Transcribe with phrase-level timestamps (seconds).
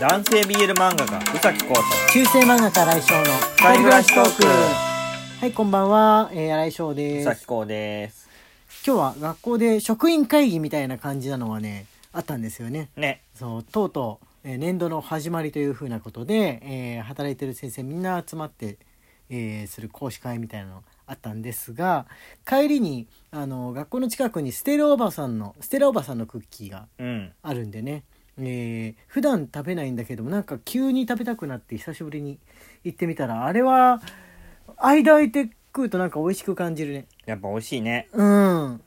[0.00, 1.82] 男性 BL 漫画家宇崎浩と
[2.12, 4.44] 中世漫画家来翔の二人暮らしトーク。
[4.44, 7.24] はいこんばんは、えー、来翔宇です。
[7.24, 8.28] 崎浩です。
[8.86, 12.88] 今日は学校で職員会議みたいな感じなのはねあったんですよね。
[12.96, 13.22] ね。
[13.34, 18.78] そうとうとう、えー年度の始まりというふうなことで、えー働いてる先生みんな集まって、
[19.28, 22.06] えーする講師会みたいなのあったんですが
[22.48, 27.32] 帰りにあの学校の近くにステラおばさんのステラおばさんのクッキーがうん。
[27.42, 28.04] あるんでね、
[28.48, 32.38] えー普段食べないんだけどもなんか急に食べたくなって久しぶりに
[32.84, 34.00] 行ってみたらあれは
[34.78, 37.06] 間空いて食うとなんか美味しく感じるね。
[37.26, 38.08] やっぱ美味しいね。
[38.12, 38.80] うん。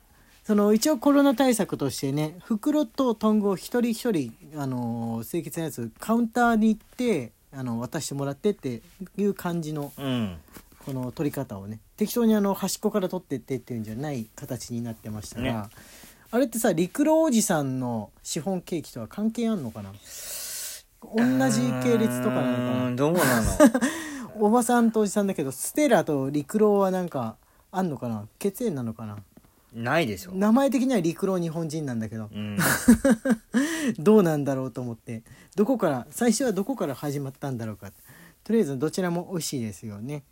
[0.44, 8.82] その一応コロナ対策としてね袋とトングを一人一人、あのー清潔なやつカウンターに行ってあの渡してもらってって
[9.18, 10.38] いう感じのうん。
[10.86, 11.80] この取り方をね。
[11.96, 15.64] 適当にあの端っこから取ってってっていうんじゃない形になってましたが、ね
[16.34, 19.92] あれってさ陸路おじさんのシフォンケーキとは関係あんのかな？
[19.92, 23.56] 同じ系列とかなのんどうなの？
[23.56, 23.82] か な
[24.40, 27.36] おばさんとおじさんだけどステラと陸路はなんか
[27.72, 28.28] あんのかな？
[28.40, 29.20] 血縁なのかな？
[29.76, 30.32] ないでしょ。
[30.32, 32.32] 名前的には陸路日本人なんだけど。
[32.34, 32.58] うん。
[34.00, 35.22] どうなんだろうと思って。
[35.56, 37.92] どこから最初はどこから始まったんだろうか。
[38.44, 40.24] とりあえずどちらも美味しいですよね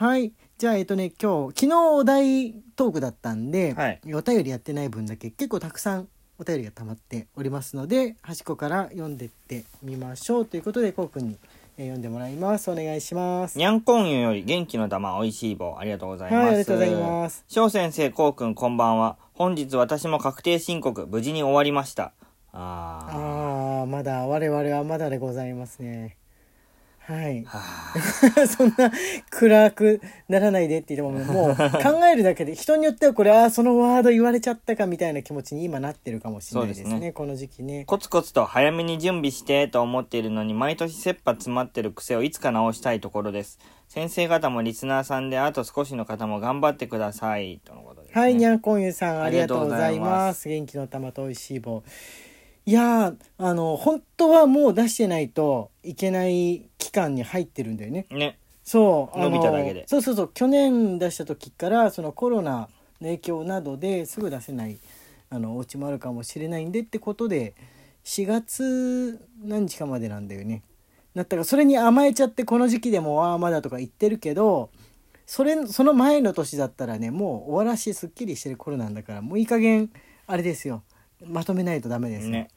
[0.00, 0.32] はい。
[0.56, 4.00] じゃあえっとね今日昨日お題トークだったんで、はい。
[4.14, 11.36] お便りやってない分だけ結構たくさんお便りが溜まっておりますので端っこから読んでってみましょうということでこうくんに、
[11.76, 12.70] えー読んでもらいます。
[12.70, 13.58] お願いします。
[13.58, 16.40] にゃんこんゆより元気の玉おいしい棒ありがとうございます。
[16.40, 17.44] はいありがとうございます。
[17.46, 19.18] 翔先生こうくんこんばんは。
[19.34, 22.14] 本日私も確定申告無事に終わりました。
[22.54, 23.82] あー。
[23.82, 26.16] あーまだ我々はまだでございますね
[27.10, 27.44] はい。
[27.44, 27.60] は
[28.46, 28.92] そんな
[29.30, 37.12] 暗くならないでって言ってももう考えるだけで人によってはこれああそのワード言われちゃったかみたいな気持ちに今なってるかもしれないですねすね。
[37.12, 37.84] この時期ね。
[37.86, 43.58] コツコツと早めに準備してと思っているのに毎年切羽詰まってる癖をいつか直したいところです。
[43.88, 47.60] 先生方もリスナーさんであと少しの方も頑張ってください。
[47.64, 50.48] とのことです、ね、はいにゃんこんゆさんありがとうございまます。
[50.48, 51.82] 元気の玉とおいしい棒
[52.66, 58.06] いやーあの本当はもう出してないといけない期間に入ってるんだよね。
[58.10, 58.38] ね。
[58.62, 59.84] そう伸びただけで。
[59.86, 60.30] そうそうそう。
[60.32, 62.68] 去年出した時からそのコロナ
[63.00, 64.78] の影響などですぐ出せない
[65.30, 67.54] あのお家もあるかもしれないんでってことで
[68.04, 70.62] 4月何日かまでなんだよね。
[71.14, 74.70] だったからそれに甘えちゃってこの時期でもああまだとか言ってるけど
[75.26, 79.90] それその前の年だったらねもう終わらしすっきりしてる頃なんだからもういい加減
[80.26, 80.82] あれですよ
[81.26, 82.48] まとめないとダメですよ、ね。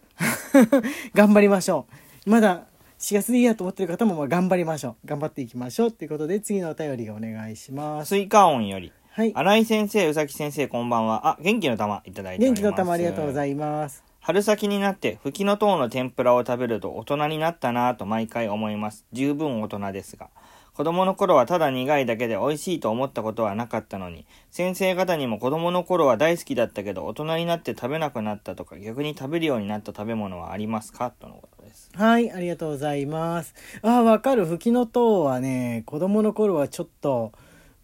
[1.14, 1.86] 頑張りましょ
[2.26, 2.30] う。
[2.30, 2.66] まだ
[3.00, 5.08] 4月でいいやと思ってる方もまあ頑張りましょう。
[5.08, 8.10] 頑張っていきましょうということで次のお便りがお願いします。
[8.10, 8.92] スイカ音より。
[9.12, 9.32] はい。
[9.36, 11.28] 新井先生宇崎先生こんばんは。
[11.28, 14.04] あ元気の玉いただいて元気の玉ありがとうございます。
[14.22, 19.06] 春先になってふきのとうの天ぷらを食べると大人になったなぁと毎回思います。
[19.12, 20.30] 十分大人ですが
[20.76, 31.12] 子供の頃はただ苦いだけで美味しいと思ったことはなかったのに先生方にも子供の頃は大好きだったけど大人になって食べなくなったとか逆に食べるようになった食べ物はありますか？
[31.12, 31.92] とのことです。
[31.94, 33.54] はいありがとうございます。
[33.84, 34.46] あーわかる。
[34.46, 37.32] 吹きの塔はね子供の頃はちょっと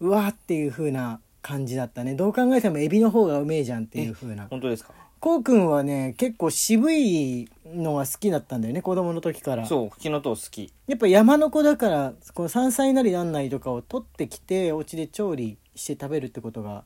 [0.00, 2.14] うわーっていう風な感じだったね。
[2.14, 4.48] どう考えてもエビの方がうめえじゃんっていう風な。
[4.50, 4.92] 本当ですか？
[5.20, 9.66] こうくんはね結構渋いのが好きだったんだよね子供の時から。
[9.66, 10.72] そう吹きの塔好き。
[10.86, 16.84] やっぱ山の子だからこの山菜なりなんなりとかを取ってきてお家で調理して食べるってことが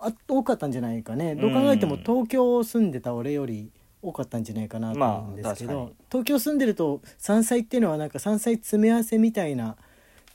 [0.00, 1.34] あ多かったんじゃないかね。
[1.34, 2.02] どう考えてもうん。
[2.02, 3.70] 東京住んでた俺より
[4.02, 9.76] 多かったんじゃないかなと思うんですけど、まあ東京住んでると山菜っていうのはなんか山菜詰め合わせみたいな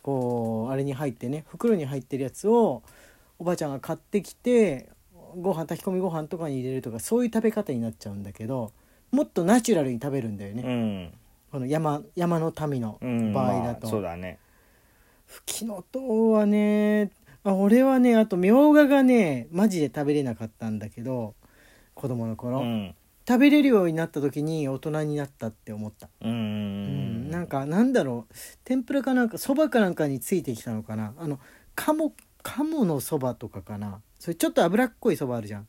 [0.01, 2.83] こうあれに入ってね袋に入ってるやつを
[3.37, 4.89] おばあちゃんが買ってきて
[5.37, 8.71] ご飯炊き込みご飯とかに入れるとかそういう食べ方になっちゃうんだけど
[9.11, 11.13] もっとナチュラルに食べるんだよね、うん、
[11.51, 14.39] この山山の民のうん、場合だと、まあそうだね。
[15.25, 17.11] 吹きの塔はね
[17.43, 21.35] あ俺はねあとみょうががねマジで食べれなかったんだけど
[21.93, 22.95] 子供のう頃、ん。
[23.27, 26.31] 食べれるようになった時に大人になったって思った、うん。
[26.31, 28.33] うんなんかなんだろう。
[28.63, 31.13] 天ぷらかなんかそばかなんかについてきたのかな。
[31.15, 31.39] あの
[31.75, 32.11] 鴨
[32.43, 34.01] 鴨のそばとかかな。
[34.19, 35.67] それちょっと脂っこいそばあるじゃん。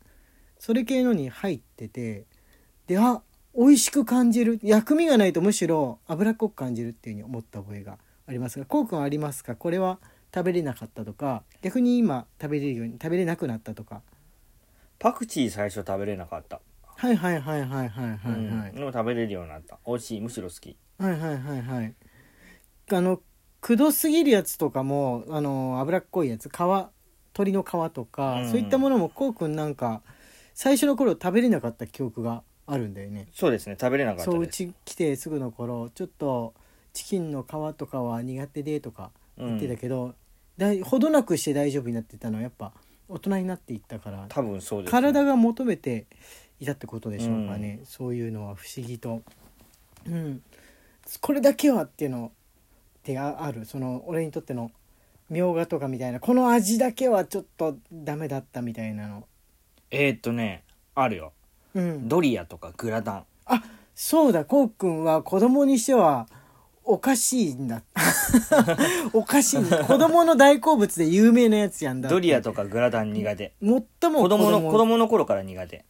[0.58, 2.26] それ系のに入ってて
[2.86, 3.22] であ
[3.56, 4.60] 美味しく感じる。
[4.62, 8.64] 薬味がないとむしろ脂っこく感じるっていうふうに思った覚えがありますが。
[8.64, 9.56] こうくんありますか？
[9.56, 9.98] これは
[10.32, 14.02] 食べれなかったとか逆に今食べれるように食べれなくなったとか。
[14.98, 18.74] パクチー最初食べれなかった、はいはいはいはいはいはいはい、うん。
[18.74, 19.78] でも食べれるようになった。
[19.86, 20.20] 美味しい。
[20.20, 20.76] むしろ好き。
[20.98, 21.94] はいはいはいはい。
[22.92, 23.20] あの
[23.60, 26.52] くどすぎるやつとかもあの脂っこいやつ皮
[27.32, 28.50] 鶏の皮とか、うん。
[28.50, 30.02] そういったものもこうくんなんか
[30.54, 33.28] 最初の頃食べれなかった記憶があるんだよね。
[33.32, 36.54] そうですね食べれなかったそううち来てすぐの頃ちょっと
[36.92, 40.14] チキンの皮とかは苦手でとか言ってたけど、
[40.56, 42.72] だいほどなくして大丈夫になってたのはやっぱ
[43.08, 46.06] 大人になっていったから多分そうです、ね、体が求めて
[46.60, 49.22] いたってことでしょうかね、そういうのは不思議と、
[50.06, 50.42] うん、
[51.20, 52.39] これだけはっていうのっ
[53.02, 53.64] てあある。
[53.64, 54.70] その俺にとっての
[55.28, 59.24] みょうがとかみたいなこの味だけはちょっとダメだったみたいなの、
[59.90, 60.64] えー、っとね
[60.94, 61.32] あるよ。
[61.74, 63.24] うん、ドリアとかグラタン。
[63.46, 63.62] あ
[63.94, 64.44] そうだ。
[64.44, 66.26] こうくんは子供にしては
[66.84, 67.82] おかしいんだ。
[69.12, 69.84] おかしいんだ。
[69.84, 73.52] 子供の大好物で有名なやつやんだドリアとかグラタン苦手。
[73.62, 73.70] 最
[74.10, 75.84] も子供の子供の頃から苦手。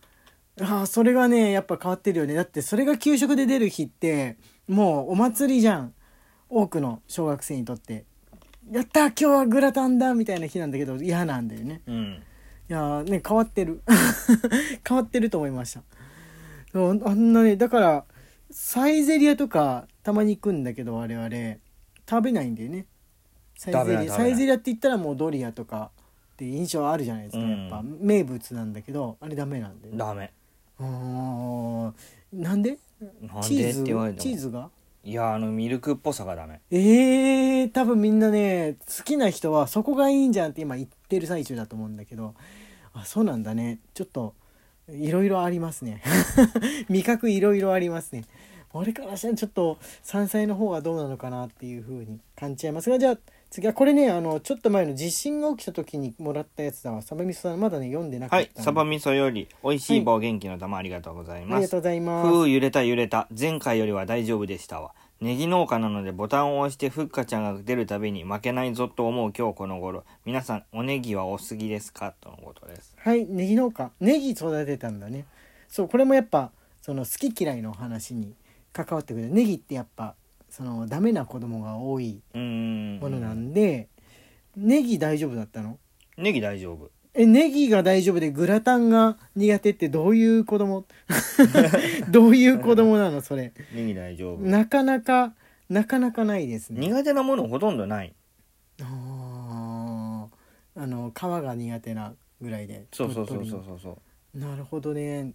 [0.61, 2.35] ああそれがねやっぱ変わってるよね。
[2.35, 4.37] だってそれが給食で出る日って
[4.69, 5.95] もうお祭りじゃん
[6.50, 8.05] 多くの小学生にとって
[8.70, 11.81] やった今日はグラタンだみたいな日なんだけど嫌なんだよね。
[11.87, 12.23] うん。
[12.69, 13.82] いやーね変わってる。
[14.87, 15.82] 変わってると思いました。
[16.75, 16.79] あ
[17.14, 18.05] んなねだから
[18.50, 21.56] サイゼリアとかたまに行くんだけど我々。
[22.08, 22.87] 食べないんだよね。
[23.56, 24.12] サイゼリア。
[24.12, 25.93] サイゼリアって言ったらもうドリアとか
[26.32, 27.50] って印象あるじゃないですか、うん。
[27.50, 27.85] やっぱ。
[27.85, 29.99] 名物なんだけどあれダメなんだよね。
[29.99, 30.32] ダメ。
[30.81, 31.93] あー。
[32.32, 32.79] なんで？
[33.00, 33.85] なんでチーズ
[34.20, 34.70] チーズが？
[35.02, 36.61] いやあのミルクっぽさがダメ。
[36.70, 42.35] えー、多分みんなね好きな人はそこがいいんじゃんって今言ってる最中だと思うんだけど
[42.93, 43.79] あそうなんだね。
[43.94, 44.35] ちょっと
[44.88, 46.02] いろいろありますね。
[46.91, 48.25] 味覚いろいろありますね。
[48.73, 53.19] 俺からしたらちょっと山菜の方がどうなのかなっていう風に感じちゃいますがじゃあ
[53.50, 57.02] 次はこれねあのちょっと前の地震が起きた時にもらったやつだわ。
[57.02, 61.52] サバミソさんまだね読んでなかったはいサバ味噌より美味しい棒元気の玉ありがとうございます。
[61.56, 62.29] ありがとうございます。
[62.31, 63.26] ふう揺れた揺れた。
[63.37, 64.93] 前回よりは大丈夫でしたわ。
[65.20, 70.05] ネギ農家なのでボタンを押してふっかちゃんが出るたびに負けないぞと思う今日この頃。
[70.25, 72.14] 皆さんおネギはおすぎですか？
[72.20, 72.94] とのことです。
[72.99, 73.91] はいネギ農家。
[74.00, 75.26] ネギ育てたんだね。
[75.69, 76.52] そうこれもやっぱ
[76.82, 78.32] その好き嫌いの話に
[78.73, 79.29] 関わってくる。
[79.29, 80.14] ネギってやっぱ
[80.49, 82.20] そのダメな子供が多い。
[82.35, 82.69] うーん
[83.00, 83.88] ものなんで、
[84.56, 85.79] ネギ大丈夫だったの？
[86.17, 86.91] ネギ大丈夫。
[87.14, 90.85] えネギが大丈夫でグラタンが苦手ってどういう子供？
[92.11, 93.20] どういう子供なの？
[93.20, 93.52] それ。
[93.75, 94.38] ネギ大丈夫。
[94.43, 95.35] なかなか
[95.69, 96.81] なかなかないですね。
[96.81, 98.14] 苦手なものほとんどない。
[98.82, 100.82] あー。
[100.82, 103.99] あの皮が苦手なぐらいでそうそうそうそうそ
[104.35, 104.38] う。
[104.38, 105.32] なるほどね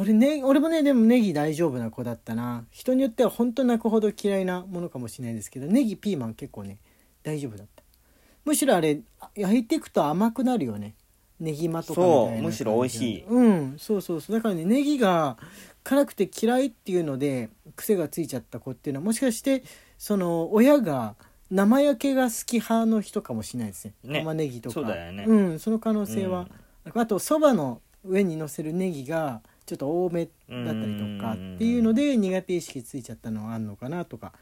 [0.00, 2.64] 俺ね俺もねでもネギ大丈夫な子だったな。
[2.70, 6.78] 人によっては本当泣くほど嫌いなものかもしれないですけどネギピーマン結構ね
[7.22, 7.82] 大丈夫だった。
[8.46, 9.00] むしろあれ
[9.36, 10.94] 焼いていくと甘くなるよね。
[11.38, 13.24] ネギマとかみたいなそうむしろ美味しい。
[13.24, 14.36] うんそうそうそう。
[14.36, 15.36] だからねネギが
[15.84, 19.64] 辛くて嫌いっていうので癖がついちゃった子っていうのはもしかして
[19.98, 21.14] その親が
[21.50, 23.92] 生焼けが好き派の人かもしれないですね。
[24.04, 24.74] ね玉ねぎとか。
[24.74, 25.24] そうだよね。
[25.26, 26.48] うんその可能性は、
[26.94, 30.52] あとそばの上に乗せるネギがちょっと多めだった
[30.84, 34.32] りとかっていうので苦手意識ついちゃったのはあるのかなとか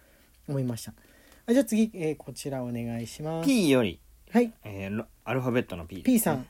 [0.49, 0.95] 思いました。
[1.47, 3.47] あじゃあ次、えーこちらお願いします。
[3.47, 4.51] P より、はい。
[4.65, 6.47] えーロアルファベットの P P さん。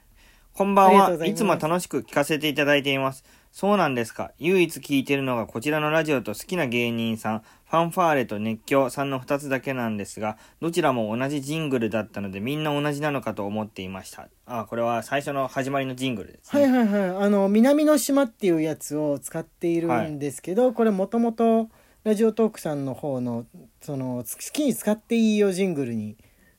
[0.52, 1.26] こんばんは。
[1.26, 3.24] いつも楽しく聞かせていただいています。
[3.50, 4.30] そうなんですか。
[4.38, 14.28] 唯一聞いてるのがこちらのラジオと好きな芸人さん、ファンファーレと熱狂さんの2つだけなんですが、どちらも同じジングルだったのでみんな同じなのかと思っていました。
[14.46, 16.62] あ、これは最初の始まりのジングルですね。
[16.62, 21.68] はいはいはいあの南の島っていうやつを使っているんですけど、これもともと
[22.04, 23.44] ラジオトークさんの方の
[23.82, 26.16] その好きに使っていいよジングルに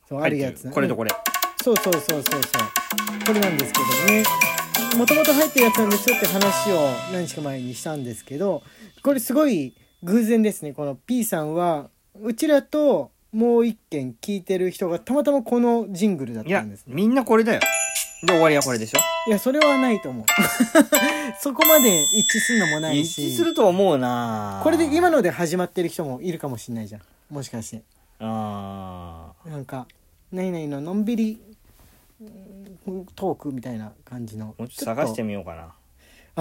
[0.08, 1.12] そうあるやつ入ってるこれとこれ。
[1.64, 2.42] そうそうそうそうそう
[3.26, 4.24] これなんですけどね
[4.98, 8.64] もともと入ってるやつなんですよって話を何日か前にしたんですけど
[9.04, 11.90] これすごい偶然ですねこの P さんは。
[12.22, 16.94] うちらともう一件聞いてる人がたまたまこのジングルだっいやたんです、ね。
[16.94, 17.62] みんなこれだよ。
[18.24, 19.00] で、終わりはこれでしょ。
[19.28, 20.26] いやそれはないと思う。
[21.40, 23.30] そこまで一致するのもないし。
[23.30, 24.60] 一致すると思うな。
[24.64, 27.84] これで今ので始まってる人もいるかもしれないじゃんもしかして。
[28.20, 29.88] あなんか
[30.34, 31.42] 何々ののんびり
[32.20, 34.54] うんトークみたいな感じの。
[34.58, 35.74] ーもうちょっと探してみようかな。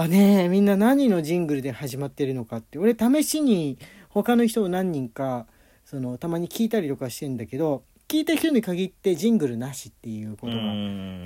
[0.01, 2.79] あねえみんな何のジングルで始まってるのかって。
[2.79, 3.77] 俺試しに
[4.07, 5.45] 他の人を何人か
[5.83, 10.61] そのたまに聞いたりとかしてんだけど聞いた人に限ってジングルなしっていうことが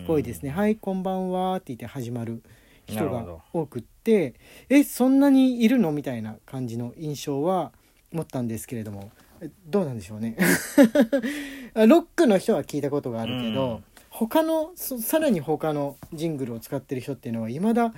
[0.08, 2.42] 多いですね「はいこんばんは」って言って始まる
[2.88, 4.34] 人が多くって
[4.70, 7.74] えそんなにいるのみたいな感じの印象は
[8.12, 10.36] 持ったんですけれどもえどうなんでしょうね。
[11.75, 17.91] ロックの人は聞いたことがあるけど、うん他のそさらに他のジングルを使ってる人っていうのはいまだ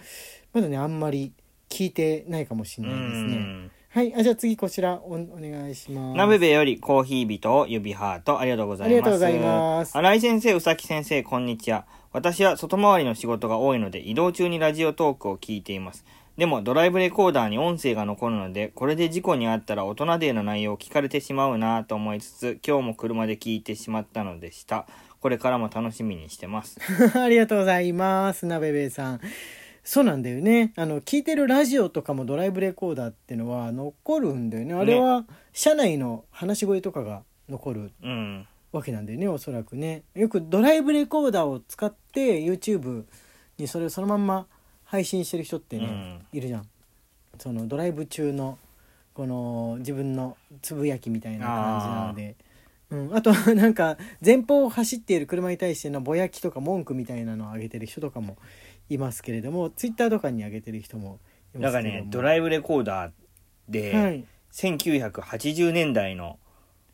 [0.53, 1.33] まだねあんまり
[1.69, 3.35] 聞いてないかもしれないですね。
[3.35, 6.17] うんはいあじゃあ次こちらおお願いします。
[6.17, 8.91] なべべよりコーヒー人を指ハートありがとうございます。
[8.91, 11.85] ありがとうございます新井先生、うさき先生、こんにちは。
[12.11, 16.03] 私は外回りの仕事が多いので移動中にラジオトークを聞いています。
[16.37, 24.87] でもドライブレコーダーに音声が残るので、これで事故に遭ったら大人デーの内容を聞かれてしまうなと思いつつ、今日も車で聞いてしまったのでした。
[25.25, 26.79] これからも楽しみにしてます。
[27.19, 29.21] ありがとうございますなべべさん。
[29.83, 30.71] そうなんだよね。
[30.75, 34.75] あの聞いてるラジオとかもドライブレコーダーってのは残るんだよね。
[34.75, 38.47] あれは車内の話し声とかが残るうん。
[38.71, 40.03] わけなんだよねおそらくね。
[40.13, 43.05] よくドライブレコーダーを使って YouTube
[43.57, 44.45] にそれをそのまんま
[44.83, 46.67] 配信してる人ってね、いるじゃん。
[47.39, 48.59] そのドライブ中の
[49.15, 52.35] この自分のつぶやきみたいな感じなので
[52.91, 58.37] うん、あと なんか前方を走っている車に対してのぼやきとか文句みたいなのを上げてる人とかも
[58.89, 61.19] いますけれどもツイッターとかに上げてる人も
[61.55, 62.05] いだからますけれども。
[62.05, 63.11] ね、ドライブレコーダー
[63.69, 64.25] で、はい。
[64.51, 66.39] 1980年代の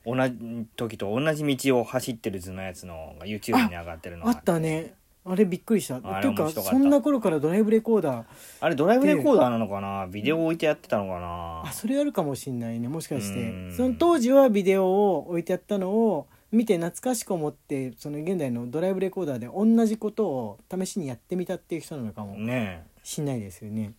[0.06, 6.00] 同じ時と同じ道を走ってる図のやつのが YouTube に上がってるのがあったねあれびっくりした。
[6.04, 8.26] あれていうかそんな頃からドライブレコーダー
[8.60, 10.08] あれドライブレコーダーなのかな？
[10.08, 11.62] ビデオ置いてやってたのかな？
[11.70, 12.88] あそれあるかもしんないね。
[12.88, 13.40] もしかして。
[13.40, 13.74] うん。
[13.76, 23.94] その当時はビデオを置いてあったのを見て懐かしく思ってその現代のドライブレコーダーで同じことを試しにやってみたっていう人なのかもねしんないですよね。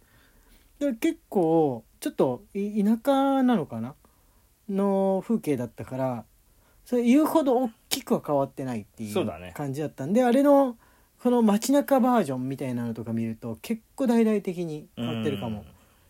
[0.80, 3.94] だから結構ちょっとい田舎なのかな？
[4.68, 6.24] の風景だったから
[6.84, 10.76] それ言うほど大きくは変わってないっていう感じだったんで、あれの
[11.22, 15.64] この街中バージョンみたいなのとか見ると結構大々的にえ変わってるかも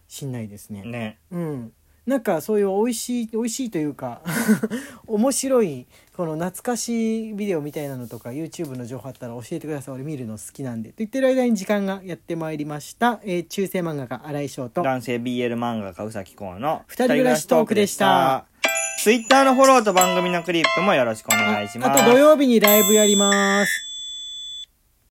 [0.08, 0.84] しんないですね。
[0.84, 1.18] ね。
[1.30, 1.72] うん、
[2.06, 4.22] なんかそういう美味しい美味しいというか
[5.06, 9.94] 面白いこの懐かしいビデオみたいなのとか YouTube の情報あったら教えてください。
[9.96, 10.88] 俺見るの好きなんで。
[10.88, 14.80] と言ってる間に時間がやってまいりました、えー中世漫画家新井翔と。
[14.80, 18.46] 男性 BL 漫画家宇崎公の二人暮らしトークでした。
[19.02, 22.00] ツイッターのフォローと番組のクリップもよろしくお願いします。
[22.00, 23.91] ああと土曜日にライブやります